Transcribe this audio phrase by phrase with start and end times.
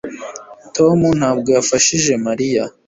[0.75, 2.63] tom ntabwo yafashije mariya